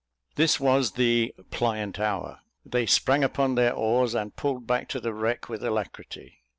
[0.33, 5.13] This was the "pliant hour;" they sprang upon their oars, and pulled back to the
[5.13, 6.39] wreck with alacrity.